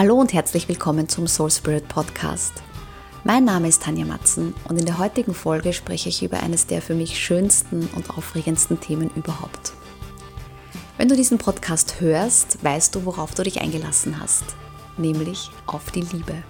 Hallo 0.00 0.14
und 0.14 0.32
herzlich 0.32 0.66
willkommen 0.66 1.10
zum 1.10 1.26
Soul 1.26 1.50
Spirit 1.50 1.86
Podcast. 1.86 2.54
Mein 3.22 3.44
Name 3.44 3.68
ist 3.68 3.82
Tanja 3.82 4.06
Matzen 4.06 4.54
und 4.66 4.78
in 4.78 4.86
der 4.86 4.96
heutigen 4.96 5.34
Folge 5.34 5.74
spreche 5.74 6.08
ich 6.08 6.22
über 6.22 6.42
eines 6.42 6.66
der 6.66 6.80
für 6.80 6.94
mich 6.94 7.18
schönsten 7.18 7.86
und 7.94 8.08
aufregendsten 8.08 8.80
Themen 8.80 9.10
überhaupt. 9.14 9.74
Wenn 10.96 11.08
du 11.08 11.16
diesen 11.16 11.36
Podcast 11.36 12.00
hörst, 12.00 12.64
weißt 12.64 12.94
du, 12.94 13.04
worauf 13.04 13.34
du 13.34 13.42
dich 13.42 13.60
eingelassen 13.60 14.18
hast, 14.18 14.44
nämlich 14.96 15.50
auf 15.66 15.90
die 15.90 16.00
Liebe. 16.00 16.44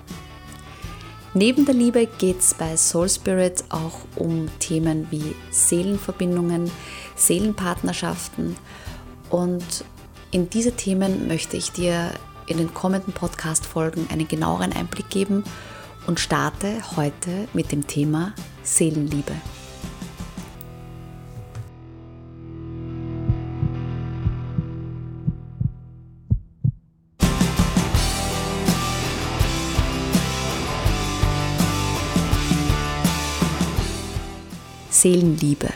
Neben 1.35 1.67
der 1.67 1.75
Liebe 1.75 2.07
geht 2.07 2.39
es 2.39 2.55
bei 2.55 2.77
Soul 2.77 3.09
Spirit 3.09 3.65
auch 3.71 3.99
um 4.15 4.47
Themen 4.61 5.09
wie 5.11 5.35
Seelenverbindungen, 5.51 6.71
Seelenpartnerschaften 7.17 8.55
und 9.29 9.85
in 10.31 10.49
diese 10.49 10.71
Themen 10.71 11.27
möchte 11.27 11.57
ich 11.57 11.73
dir 11.73 12.13
in 12.51 12.59
den 12.59 12.75
kommenden 12.75 13.13
Podcast-Folgen 13.13 14.09
einen 14.11 14.27
genaueren 14.27 14.73
Einblick 14.73 15.09
geben 15.09 15.45
und 16.07 16.19
starte 16.19 16.83
heute 16.97 17.47
mit 17.53 17.71
dem 17.71 17.87
Thema 17.87 18.35
Seelenliebe. 18.65 19.35
Seelenliebe. 34.91 35.69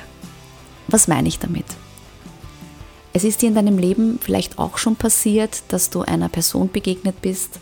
Was 0.88 1.06
meine 1.06 1.28
ich 1.28 1.38
damit? 1.38 1.64
Es 3.16 3.22
ist 3.22 3.42
dir 3.42 3.48
in 3.48 3.54
deinem 3.54 3.78
Leben 3.78 4.18
vielleicht 4.20 4.58
auch 4.58 4.76
schon 4.76 4.96
passiert, 4.96 5.62
dass 5.68 5.88
du 5.88 6.02
einer 6.02 6.28
Person 6.28 6.68
begegnet 6.68 7.22
bist, 7.22 7.60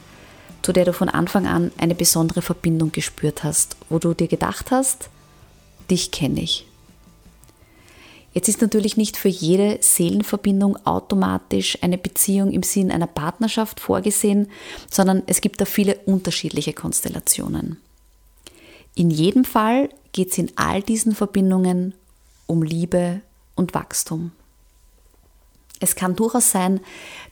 zu 0.63 0.73
der 0.73 0.87
du 0.87 0.95
von 0.95 1.11
Anfang 1.11 1.47
an 1.47 1.71
eine 1.77 1.95
besondere 1.95 2.41
Verbindung 2.41 2.91
gespürt 2.91 3.45
hast, 3.45 3.77
wo 3.91 3.99
du 3.99 4.15
dir 4.15 4.29
gedacht 4.29 4.71
hast, 4.71 5.11
dich 5.91 6.11
kenne 6.11 6.41
ich. 6.41 6.67
Jetzt 8.33 8.49
ist 8.49 8.63
natürlich 8.63 8.97
nicht 8.97 9.19
für 9.19 9.29
jede 9.29 9.77
Seelenverbindung 9.83 10.87
automatisch 10.87 11.77
eine 11.83 11.99
Beziehung 11.99 12.51
im 12.51 12.63
Sinn 12.63 12.91
einer 12.91 13.07
Partnerschaft 13.07 13.79
vorgesehen, 13.79 14.49
sondern 14.91 15.23
es 15.27 15.43
gibt 15.43 15.61
da 15.61 15.67
viele 15.67 15.97
unterschiedliche 16.07 16.73
Konstellationen. 16.73 17.77
In 18.95 19.11
jedem 19.11 19.45
Fall 19.45 19.91
geht 20.13 20.31
es 20.31 20.39
in 20.39 20.51
all 20.57 20.81
diesen 20.81 21.15
Verbindungen 21.15 21.93
um 22.47 22.63
Liebe 22.63 23.21
und 23.55 23.75
Wachstum. 23.75 24.33
Es 25.83 25.97
kann 25.97 26.17
durchaus 26.17 26.51
sein, 26.51 26.81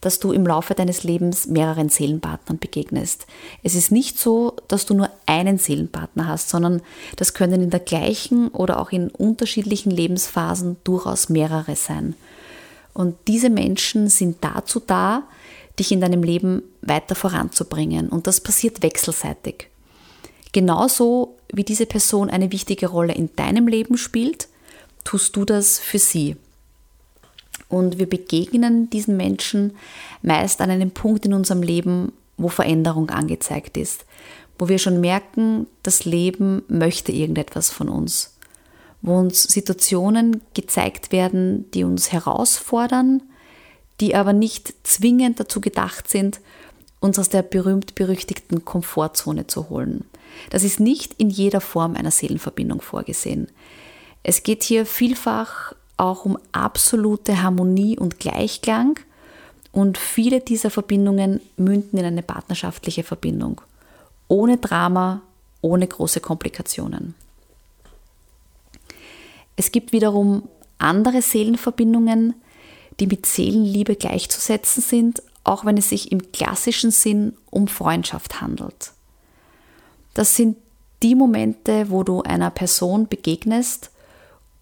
dass 0.01 0.19
du 0.19 0.33
im 0.33 0.47
Laufe 0.47 0.75
deines 0.75 1.05
Lebens 1.05 1.47
mehreren 1.47 1.89
Seelenpartnern 1.89 2.59
begegnest. 2.59 3.27
Es 3.63 3.75
ist 3.75 3.93
nicht 3.93 4.19
so, 4.19 4.57
dass 4.69 4.87
du 4.87 4.95
nur 4.95 5.09
einen 5.27 5.59
Seelenpartner 5.59 6.27
hast, 6.27 6.49
sondern 6.49 6.83
das 7.17 7.35
können 7.35 7.63
in 7.63 7.71
der 7.71 7.81
gleichen 7.81 8.49
oder 8.49 8.81
auch 8.81 8.91
in 8.91 9.09
unterschiedlichen 9.09 9.91
Lebensphasen 9.91 10.79
durchaus 10.85 11.29
mehrere 11.29 11.77
sein. 11.77 12.15
Und 12.93 13.17
diese 13.29 13.51
Menschen 13.51 14.09
sind 14.09 14.39
dazu 14.41 14.81
da, 14.81 15.23
dich 15.79 15.93
in 15.93 16.01
deinem 16.01 16.23
Leben 16.23 16.63
weiter 16.83 17.15
voranzubringen. 17.15 18.09
Und 18.09 18.27
das 18.27 18.41
passiert 18.41 18.83
wechselseitig. 18.83 19.69
Genauso 20.53 21.37
wie 21.53 21.65
diese 21.65 21.87
Person 21.87 22.29
eine 22.29 22.51
wichtige 22.51 22.89
Rolle 22.89 23.15
in 23.15 23.31
deinem 23.37 23.69
Leben 23.69 23.97
spielt, 23.97 24.49
tust 25.05 25.37
du 25.37 25.45
das 25.45 25.79
für 25.79 25.99
sie. 25.99 26.37
Und 27.71 27.99
wir 27.99 28.09
begegnen 28.09 28.91
diesen 28.91 29.17
Menschen 29.17 29.77
meist 30.23 30.61
an 30.61 30.71
einem 30.71 30.91
Punkt 30.91 31.25
in 31.25 31.33
unserem 31.33 31.63
Leben, 31.63 32.13
wo 32.37 32.49
Veränderung 32.49 33.11
angezeigt 33.11 33.77
ist, 33.77 34.05
wo 34.59 34.69
wir 34.69 34.79
schon 34.79 35.01
merken, 35.01 35.67
das 35.83 36.05
Leben 36.05 36.63
möchte 36.69 37.13
irgendetwas 37.13 37.71
von 37.71 37.89
uns, 37.89 38.37
wo 39.03 39.17
uns 39.17 39.45
Situationen 39.45 40.43
gezeigt 40.53 41.13
werden, 41.13 41.71
die 41.71 41.85
uns 41.85 42.13
herausfordern, 42.13 43.23
die 44.01 44.15
aber 44.15 44.33
nicht 44.33 44.75
zwingend 44.83 45.39
dazu 45.39 45.61
gedacht 45.61 46.11
sind, 46.11 46.41
uns 46.99 47.19
aus 47.19 47.29
der 47.29 47.43
berühmt-berüchtigten 47.43 48.65
Komfortzone 48.65 49.47
zu 49.47 49.71
holen. 49.71 50.05
Das 50.51 50.65
ist 50.65 50.81
nicht 50.81 51.15
in 51.19 51.31
jeder 51.31 51.61
Form 51.61 51.95
einer 51.95 52.11
Seelenverbindung 52.11 52.81
vorgesehen. 52.81 53.49
Es 54.23 54.43
geht 54.43 54.63
hier 54.65 54.85
vielfach 54.85 55.73
auch 56.01 56.25
um 56.25 56.39
absolute 56.53 57.43
Harmonie 57.43 57.99
und 57.99 58.19
Gleichklang 58.19 58.99
und 59.71 59.99
viele 59.99 60.41
dieser 60.41 60.71
Verbindungen 60.71 61.41
münden 61.57 61.99
in 61.99 62.07
eine 62.07 62.23
partnerschaftliche 62.23 63.05
Verbindung. 63.05 63.61
Ohne 64.27 64.57
Drama, 64.57 65.21
ohne 65.61 65.87
große 65.87 66.21
Komplikationen. 66.21 67.15
Es 69.57 69.73
gibt 69.73 69.93
wiederum 69.93 70.49
andere 70.79 71.21
Seelenverbindungen, 71.21 72.35
die 72.99 73.07
mit 73.07 73.27
Seelenliebe 73.27 73.95
gleichzusetzen 73.95 74.83
sind, 74.83 75.23
auch 75.45 75.67
wenn 75.67 75.77
es 75.77 75.91
sich 75.91 76.11
im 76.13 76.33
klassischen 76.33 76.91
Sinn 76.91 77.37
um 77.51 77.69
Freundschaft 77.69 78.41
handelt. 78.41 78.93
Das 80.15 80.35
sind 80.35 80.57
die 81.03 81.15
Momente, 81.15 81.91
wo 81.91 82.03
du 82.03 82.23
einer 82.23 82.51
Person 82.51 83.07
begegnest 83.07 83.91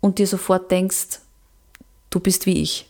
und 0.00 0.18
dir 0.18 0.26
sofort 0.26 0.70
denkst, 0.70 1.20
du 2.10 2.20
bist 2.20 2.46
wie 2.46 2.62
ich. 2.62 2.86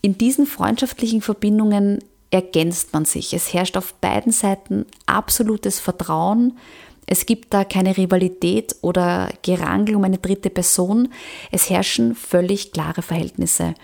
In 0.00 0.16
diesen 0.16 0.46
freundschaftlichen 0.46 1.22
Verbindungen 1.22 2.04
ergänzt 2.30 2.92
man 2.92 3.04
sich. 3.04 3.32
Es 3.32 3.52
herrscht 3.52 3.76
auf 3.76 3.94
beiden 3.94 4.32
Seiten 4.32 4.86
absolutes 5.06 5.80
Vertrauen. 5.80 6.58
Es 7.06 7.26
gibt 7.26 7.54
da 7.54 7.64
keine 7.64 7.96
Rivalität 7.96 8.76
oder 8.82 9.30
Gerangel 9.42 9.96
um 9.96 10.04
eine 10.04 10.18
dritte 10.18 10.50
Person. 10.50 11.08
Es 11.50 11.70
herrschen 11.70 12.14
völlig 12.14 12.72
klare 12.72 13.02
Verhältnisse. 13.02 13.74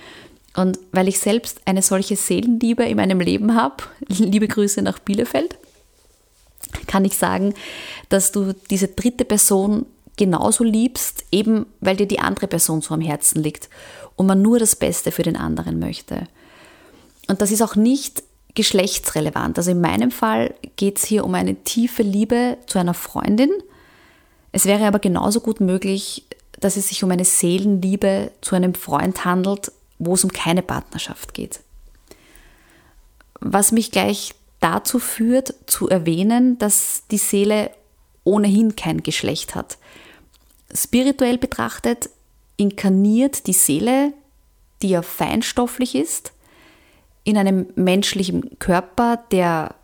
Und 0.56 0.78
weil 0.92 1.08
ich 1.08 1.18
selbst 1.18 1.62
eine 1.64 1.82
solche 1.82 2.16
Seelenliebe 2.16 2.84
in 2.84 2.96
meinem 2.96 3.20
Leben 3.20 3.54
habe, 3.56 3.84
liebe 4.08 4.46
Grüße 4.46 4.82
nach 4.82 4.98
Bielefeld, 4.98 5.56
kann 6.86 7.04
ich 7.04 7.16
sagen, 7.16 7.54
dass 8.08 8.30
du 8.30 8.52
diese 8.70 8.88
dritte 8.88 9.24
Person 9.24 9.86
genauso 10.16 10.64
liebst, 10.64 11.24
eben 11.32 11.66
weil 11.80 11.96
dir 11.96 12.06
die 12.06 12.20
andere 12.20 12.46
Person 12.46 12.80
so 12.80 12.94
am 12.94 13.00
Herzen 13.00 13.42
liegt 13.42 13.68
und 14.16 14.26
man 14.26 14.42
nur 14.42 14.58
das 14.58 14.76
Beste 14.76 15.10
für 15.10 15.22
den 15.22 15.36
anderen 15.36 15.78
möchte. 15.78 16.28
Und 17.28 17.40
das 17.40 17.50
ist 17.50 17.62
auch 17.62 17.76
nicht 17.76 18.22
geschlechtsrelevant. 18.54 19.58
Also 19.58 19.72
in 19.72 19.80
meinem 19.80 20.10
Fall 20.10 20.54
geht 20.76 20.98
es 20.98 21.04
hier 21.04 21.24
um 21.24 21.34
eine 21.34 21.56
tiefe 21.56 22.02
Liebe 22.02 22.58
zu 22.66 22.78
einer 22.78 22.94
Freundin. 22.94 23.50
Es 24.52 24.66
wäre 24.66 24.86
aber 24.86 25.00
genauso 25.00 25.40
gut 25.40 25.60
möglich, 25.60 26.24
dass 26.60 26.76
es 26.76 26.88
sich 26.88 27.02
um 27.02 27.10
eine 27.10 27.24
Seelenliebe 27.24 28.30
zu 28.40 28.54
einem 28.54 28.74
Freund 28.74 29.24
handelt, 29.24 29.72
wo 29.98 30.14
es 30.14 30.24
um 30.24 30.32
keine 30.32 30.62
Partnerschaft 30.62 31.34
geht. 31.34 31.60
Was 33.40 33.72
mich 33.72 33.90
gleich 33.90 34.34
dazu 34.60 34.98
führt, 34.98 35.54
zu 35.66 35.88
erwähnen, 35.88 36.56
dass 36.58 37.02
die 37.10 37.18
Seele 37.18 37.70
ohnehin 38.22 38.76
kein 38.76 39.02
Geschlecht 39.02 39.54
hat. 39.54 39.76
Spirituell 40.76 41.38
betrachtet 41.38 42.10
inkarniert 42.56 43.46
die 43.46 43.52
Seele, 43.52 44.12
die 44.82 44.88
ja 44.90 45.02
feinstofflich 45.02 45.94
ist, 45.94 46.32
in 47.24 47.38
einem 47.38 47.66
menschlichen 47.74 48.58
Körper, 48.58 49.24
der 49.30 49.74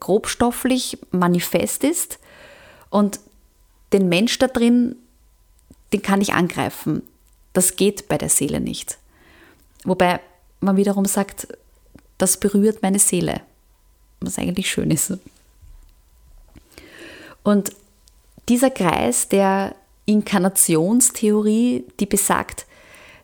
grobstofflich 0.00 0.98
manifest 1.10 1.84
ist 1.84 2.18
und 2.90 3.20
den 3.92 4.08
Mensch 4.08 4.38
da 4.38 4.48
drin, 4.48 4.96
den 5.92 6.02
kann 6.02 6.20
ich 6.20 6.32
angreifen. 6.32 7.02
Das 7.52 7.76
geht 7.76 8.08
bei 8.08 8.18
der 8.18 8.28
Seele 8.28 8.60
nicht. 8.60 8.98
Wobei 9.84 10.20
man 10.60 10.76
wiederum 10.76 11.04
sagt, 11.04 11.48
das 12.18 12.38
berührt 12.38 12.82
meine 12.82 12.98
Seele, 12.98 13.42
was 14.20 14.38
eigentlich 14.38 14.70
schön 14.70 14.90
ist. 14.90 15.12
Und 17.42 17.70
dieser 18.48 18.70
Kreis, 18.70 19.28
der 19.28 19.74
Inkarnationstheorie, 20.06 21.84
die 22.00 22.06
besagt, 22.06 22.66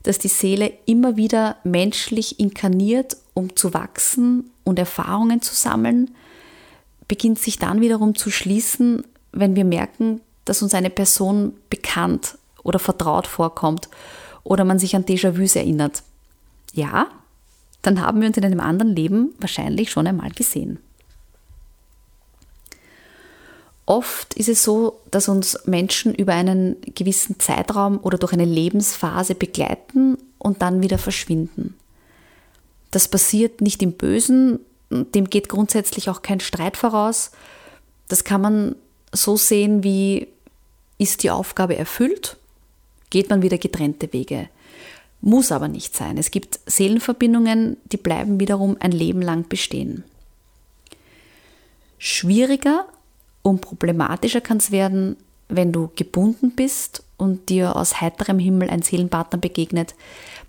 dass 0.03 0.19
die 0.19 0.29
Seele 0.29 0.73
immer 0.85 1.17
wieder 1.17 1.57
menschlich 1.65 2.39
inkarniert, 2.41 3.17
um 3.35 3.55
zu 3.57 3.73
wachsen 3.73 4.51
und 4.65 4.79
Erfahrungen 4.79 5.41
zu 5.43 5.55
sammeln, 5.55 6.11
beginnt 7.09 7.39
sich 7.39 7.59
dann 7.59 7.81
wiederum 7.81 8.15
zu 8.15 8.31
schließen, 8.31 9.05
wenn 9.33 9.57
wir 9.57 9.65
merken, 9.65 10.21
dass 10.45 10.63
uns 10.63 10.75
eine 10.75 10.91
Person 10.91 11.55
bekannt 11.71 12.37
oder 12.63 12.79
vertraut 12.79 13.27
vorkommt 13.27 13.89
oder 14.45 14.65
man 14.65 14.79
sich 14.79 14.97
an 14.97 15.05
Déjà-vus 15.05 15.57
erinnert. 15.57 16.03
Ja, 16.73 17.09
dann 17.83 18.01
haben 18.01 18.21
wir 18.21 18.29
uns 18.29 18.37
in 18.37 18.45
einem 18.45 18.61
anderen 18.61 18.95
Leben 18.95 19.35
wahrscheinlich 19.39 19.91
schon 19.91 20.07
einmal 20.07 20.31
gesehen. 20.31 20.79
Oft 23.85 24.35
ist 24.35 24.49
es 24.49 24.63
so, 24.63 25.01
dass 25.11 25.29
uns 25.29 25.59
Menschen 25.67 26.15
über 26.15 26.35
einen 26.35 26.77
gewissen 26.95 27.41
Zeitraum 27.41 27.99
oder 27.99 28.17
durch 28.17 28.33
eine 28.33 28.45
Lebensphase 28.45 29.35
begleiten 29.35 30.19
und 30.39 30.63
dann 30.63 30.83
wieder 30.83 30.99
verschwinden. 30.99 31.75
Das 32.93 33.09
passiert 33.09 33.61
nicht 33.61 33.83
im 33.83 33.93
Bösen, 33.93 34.61
dem 34.91 35.29
geht 35.31 35.49
grundsätzlich 35.49 36.11
auch 36.11 36.23
kein 36.23 36.41
Streit 36.41 36.77
voraus. 36.77 37.33
Das 38.09 38.25
kann 38.25 38.41
man 38.41 38.77
so 39.13 39.37
sehen, 39.37 39.83
wie 39.83 40.29
ist 40.99 41.23
die 41.23 41.31
Aufgabe 41.31 41.77
erfüllt, 41.77 42.37
geht 43.11 43.31
man 43.31 43.43
wieder 43.43 43.59
getrennte 43.59 44.13
Wege. 44.13 44.49
Muss 45.21 45.53
aber 45.53 45.69
nicht 45.69 45.97
sein. 45.97 46.19
Es 46.19 46.31
gibt 46.31 46.61
Seelenverbindungen, 46.67 47.77
die 47.85 47.97
bleiben 47.97 48.39
wiederum 48.39 48.77
ein 48.81 48.93
Leben 48.93 49.23
lang 49.23 49.49
bestehen. 49.49 50.05
Schwieriger 51.99 52.87
und 53.43 53.61
problematischer 53.61 54.41
kann 54.41 54.59
es 54.59 54.71
werden, 54.71 55.17
wenn 55.49 55.73
du 55.73 55.91
gebunden 55.95 56.53
bist 56.53 57.03
und 57.17 57.49
dir 57.49 57.77
aus 57.77 58.01
heiterem 58.01 58.39
Himmel 58.39 58.71
ein 58.71 58.83
Seelenpartner 58.83 59.39
begegnet, 59.39 59.95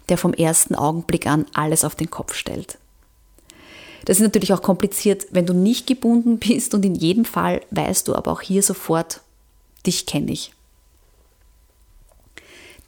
der 0.10 0.18
vom 0.18 0.34
ersten 0.34 0.76
Augenblick 0.76 1.28
an 1.28 1.46
alles 1.54 1.84
auf 1.84 1.96
den 1.96 2.10
Kopf 2.10 2.34
stellt. 2.34 2.78
Das 4.06 4.18
ist 4.18 4.24
natürlich 4.24 4.54
auch 4.54 4.62
kompliziert, 4.62 5.28
wenn 5.32 5.46
du 5.46 5.54
nicht 5.54 5.88
gebunden 5.88 6.38
bist 6.40 6.74
und 6.74 6.84
in 6.84 6.96
jedem 6.96 7.26
Fall 7.26 7.62
weißt 7.72 8.08
du 8.08 8.16
aber 8.16 8.32
auch 8.32 8.42
hier 8.42 8.62
sofort, 8.62 9.22
dich 9.86 10.06
kenne 10.06 10.32
ich. 10.32 10.54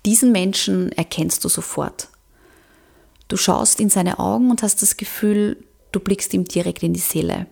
Diesen 0.06 0.32
Menschen 0.32 0.92
erkennst 0.92 1.44
du 1.44 1.50
sofort. 1.50 2.10
Du 3.28 3.38
schaust 3.38 3.80
in 3.80 3.90
seine 3.90 4.20
Augen 4.20 4.52
und 4.52 4.62
hast 4.62 4.82
das 4.82 4.98
Gefühl, 4.98 5.58
du 5.92 6.00
blickst 6.00 6.34
ihm 6.34 6.46
direkt 6.46 6.84
in 6.84 6.94
die 6.94 7.00
Seele. 7.00 7.48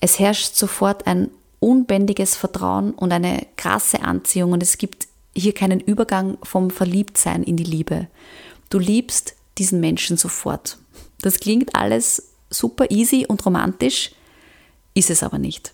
Es 0.00 0.18
herrscht 0.18 0.56
sofort 0.56 1.06
ein 1.06 1.30
unbändiges 1.60 2.36
Vertrauen 2.36 2.92
und 2.92 3.12
eine 3.12 3.46
krasse 3.56 4.00
Anziehung 4.00 4.52
und 4.52 4.62
es 4.62 4.78
gibt 4.78 5.08
hier 5.36 5.52
keinen 5.52 5.80
Übergang 5.80 6.38
vom 6.42 6.70
Verliebtsein 6.70 7.42
in 7.42 7.56
die 7.56 7.64
Liebe. 7.64 8.08
Du 8.70 8.78
liebst 8.78 9.34
diesen 9.58 9.80
Menschen 9.80 10.16
sofort. 10.16 10.78
Das 11.20 11.38
klingt 11.38 11.76
alles 11.76 12.30
super 12.48 12.90
easy 12.90 13.26
und 13.28 13.44
romantisch, 13.44 14.12
ist 14.94 15.10
es 15.10 15.22
aber 15.22 15.38
nicht. 15.38 15.72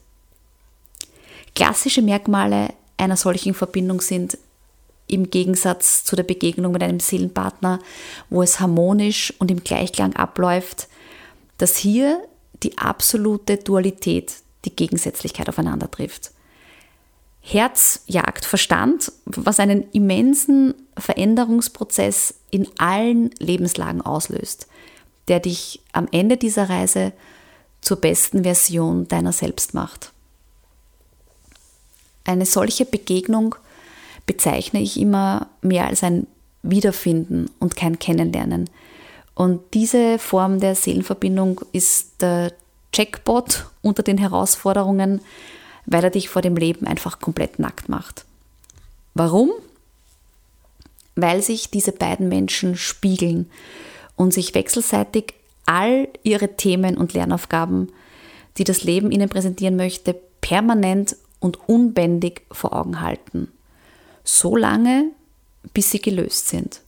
Klassische 1.54 2.02
Merkmale 2.02 2.74
einer 2.98 3.16
solchen 3.16 3.54
Verbindung 3.54 4.00
sind 4.00 4.38
im 5.08 5.30
Gegensatz 5.30 6.04
zu 6.04 6.16
der 6.16 6.24
Begegnung 6.24 6.72
mit 6.72 6.82
einem 6.82 7.00
Seelenpartner, 7.00 7.78
wo 8.28 8.42
es 8.42 8.58
harmonisch 8.58 9.32
und 9.38 9.50
im 9.50 9.62
Gleichklang 9.62 10.16
abläuft, 10.16 10.88
dass 11.58 11.76
hier 11.76 12.20
die 12.62 12.78
absolute 12.78 13.58
Dualität, 13.58 14.34
die 14.64 14.74
Gegensätzlichkeit 14.74 15.48
aufeinander 15.48 15.90
trifft. 15.90 16.32
Herz 17.40 18.02
jagt 18.06 18.44
Verstand, 18.44 19.12
was 19.24 19.60
einen 19.60 19.88
immensen 19.92 20.74
Veränderungsprozess 20.98 22.34
in 22.50 22.68
allen 22.78 23.30
Lebenslagen 23.38 24.00
auslöst, 24.00 24.66
der 25.28 25.38
dich 25.40 25.80
am 25.92 26.08
Ende 26.10 26.36
dieser 26.36 26.68
Reise 26.68 27.12
zur 27.80 27.98
besten 27.98 28.42
Version 28.42 29.06
deiner 29.06 29.32
selbst 29.32 29.74
macht. 29.74 30.12
Eine 32.24 32.46
solche 32.46 32.84
Begegnung 32.84 33.54
bezeichne 34.26 34.80
ich 34.80 34.98
immer 34.98 35.48
mehr 35.62 35.86
als 35.86 36.02
ein 36.02 36.26
Wiederfinden 36.64 37.48
und 37.60 37.76
kein 37.76 38.00
Kennenlernen. 38.00 38.68
Und 39.36 39.60
diese 39.74 40.18
Form 40.18 40.58
der 40.58 40.74
Seelenverbindung 40.74 41.60
ist 41.70 42.20
der 42.20 42.52
Jackpot 42.92 43.66
unter 43.82 44.02
den 44.02 44.18
Herausforderungen, 44.18 45.20
weil 45.84 46.02
er 46.02 46.10
dich 46.10 46.28
vor 46.28 46.42
dem 46.42 46.56
Leben 46.56 46.88
einfach 46.88 47.20
komplett 47.20 47.60
nackt 47.60 47.88
macht. 47.88 48.24
Warum? 49.14 49.52
Weil 51.14 51.40
sich 51.40 51.70
diese 51.70 51.92
beiden 51.92 52.28
Menschen 52.28 52.76
spiegeln 52.76 53.48
und 54.16 54.34
sich 54.34 54.54
wechselseitig 54.54 55.34
all 55.66 56.08
ihre 56.24 56.56
Themen 56.56 56.96
und 56.96 57.12
Lernaufgaben, 57.12 57.92
die 58.58 58.64
das 58.64 58.82
Leben 58.82 59.12
ihnen 59.12 59.28
präsentieren 59.28 59.76
möchte, 59.76 60.14
permanent 60.40 61.16
und 61.38 61.68
unbändig 61.68 62.42
vor 62.50 62.72
Augen 62.72 63.00
halten 63.00 63.52
so 64.26 64.56
lange, 64.56 65.12
bis 65.72 65.90
sie 65.90 66.00
gelöst 66.00 66.48
sind. 66.48 66.80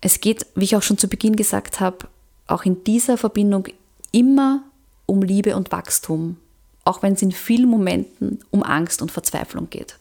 Es 0.00 0.20
geht, 0.20 0.46
wie 0.54 0.64
ich 0.64 0.76
auch 0.76 0.82
schon 0.82 0.98
zu 0.98 1.08
Beginn 1.08 1.36
gesagt 1.36 1.80
habe, 1.80 2.08
auch 2.46 2.64
in 2.64 2.84
dieser 2.84 3.16
Verbindung 3.16 3.68
immer 4.12 4.62
um 5.06 5.22
Liebe 5.22 5.56
und 5.56 5.72
Wachstum, 5.72 6.36
auch 6.84 7.02
wenn 7.02 7.14
es 7.14 7.22
in 7.22 7.32
vielen 7.32 7.68
Momenten 7.68 8.40
um 8.50 8.62
Angst 8.62 9.02
und 9.02 9.12
Verzweiflung 9.12 9.68
geht. 9.70 9.98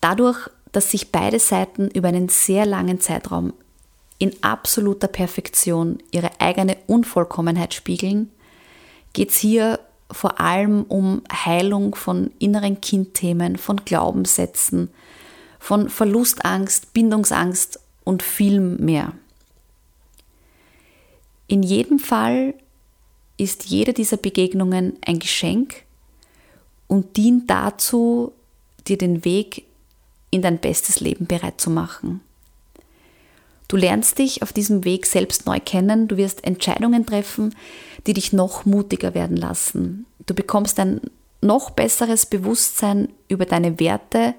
Dadurch, 0.00 0.50
dass 0.72 0.90
sich 0.90 1.12
beide 1.12 1.38
Seiten 1.38 1.88
über 1.88 2.08
einen 2.08 2.28
sehr 2.28 2.66
langen 2.66 3.00
Zeitraum 3.00 3.52
in 4.18 4.32
absoluter 4.42 5.08
Perfektion 5.08 5.98
ihre 6.10 6.40
eigene 6.40 6.76
Unvollkommenheit 6.86 7.74
spiegeln, 7.74 8.30
geht 9.12 9.30
es 9.30 9.36
hier 9.36 9.80
vor 10.10 10.40
allem 10.40 10.82
um 10.84 11.22
Heilung 11.32 11.94
von 11.94 12.30
inneren 12.38 12.80
Kindthemen, 12.80 13.56
von 13.56 13.84
Glaubenssätzen, 13.84 14.90
von 15.58 15.88
Verlustangst, 15.88 16.92
Bindungsangst 16.92 17.80
und 18.04 18.22
viel 18.22 18.60
mehr. 18.60 19.12
In 21.46 21.62
jedem 21.62 21.98
Fall 21.98 22.54
ist 23.36 23.64
jede 23.64 23.92
dieser 23.92 24.16
Begegnungen 24.16 24.96
ein 25.04 25.18
Geschenk 25.18 25.82
und 26.86 27.16
dient 27.16 27.50
dazu, 27.50 28.32
dir 28.86 28.98
den 28.98 29.24
Weg 29.24 29.64
in 30.30 30.42
dein 30.42 30.58
bestes 30.58 31.00
Leben 31.00 31.26
bereit 31.26 31.60
zu 31.60 31.70
machen. 31.70 32.20
Du 33.68 33.76
lernst 33.76 34.18
dich 34.18 34.42
auf 34.42 34.52
diesem 34.52 34.84
Weg 34.84 35.06
selbst 35.06 35.46
neu 35.46 35.58
kennen, 35.58 36.06
du 36.06 36.16
wirst 36.16 36.44
Entscheidungen 36.44 37.06
treffen, 37.06 37.54
die 38.06 38.12
dich 38.12 38.32
noch 38.32 38.66
mutiger 38.66 39.14
werden 39.14 39.36
lassen. 39.36 40.06
Du 40.26 40.34
bekommst 40.34 40.78
ein 40.78 41.00
noch 41.40 41.70
besseres 41.70 42.26
Bewusstsein 42.26 43.08
über 43.28 43.46
deine 43.46 43.80
Werte 43.80 44.34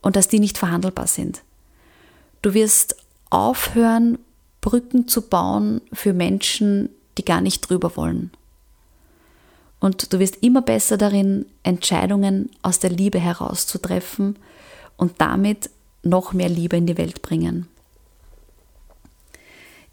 und 0.00 0.16
dass 0.16 0.28
die 0.28 0.40
nicht 0.40 0.58
verhandelbar 0.58 1.06
sind. 1.06 1.42
Du 2.42 2.54
wirst 2.54 2.96
aufhören, 3.28 4.18
Brücken 4.60 5.08
zu 5.08 5.22
bauen 5.22 5.80
für 5.92 6.12
Menschen, 6.12 6.90
die 7.18 7.24
gar 7.24 7.40
nicht 7.40 7.68
drüber 7.68 7.96
wollen. 7.96 8.30
Und 9.78 10.12
du 10.12 10.18
wirst 10.18 10.42
immer 10.42 10.60
besser 10.60 10.98
darin, 10.98 11.46
Entscheidungen 11.62 12.50
aus 12.62 12.78
der 12.78 12.90
Liebe 12.90 13.18
herauszutreffen 13.18 14.36
und 14.96 15.20
damit 15.20 15.70
noch 16.02 16.32
mehr 16.32 16.48
Liebe 16.50 16.76
in 16.76 16.86
die 16.86 16.98
Welt 16.98 17.22
bringen. 17.22 17.66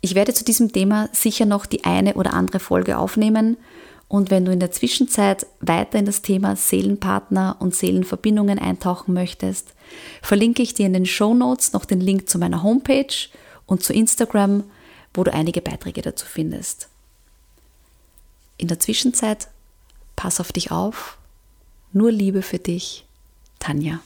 Ich 0.01 0.15
werde 0.15 0.33
zu 0.33 0.43
diesem 0.43 0.71
Thema 0.71 1.09
sicher 1.13 1.45
noch 1.45 1.65
die 1.65 1.85
eine 1.85 2.15
oder 2.15 2.33
andere 2.33 2.59
Folge 2.59 2.97
aufnehmen 2.97 3.57
und 4.07 4.31
wenn 4.31 4.45
du 4.45 4.51
in 4.51 4.59
der 4.59 4.71
Zwischenzeit 4.71 5.45
weiter 5.59 5.99
in 5.99 6.05
das 6.05 6.21
Thema 6.21 6.55
Seelenpartner 6.55 7.57
und 7.59 7.75
Seelenverbindungen 7.75 8.57
eintauchen 8.57 9.13
möchtest, 9.13 9.73
verlinke 10.21 10.63
ich 10.63 10.73
dir 10.73 10.85
in 10.85 10.93
den 10.93 11.05
Show 11.05 11.33
Notes 11.33 11.73
noch 11.73 11.85
den 11.85 11.99
Link 11.99 12.29
zu 12.29 12.39
meiner 12.39 12.63
Homepage 12.63 13.29
und 13.65 13.83
zu 13.83 13.93
Instagram, 13.93 14.63
wo 15.13 15.23
du 15.23 15.33
einige 15.33 15.61
Beiträge 15.61 16.01
dazu 16.01 16.25
findest. 16.25 16.87
In 18.57 18.69
der 18.69 18.79
Zwischenzeit 18.79 19.49
pass 20.15 20.39
auf 20.39 20.51
dich 20.51 20.71
auf. 20.71 21.17
Nur 21.91 22.11
Liebe 22.11 22.41
für 22.41 22.59
dich, 22.59 23.05
Tanja. 23.59 23.99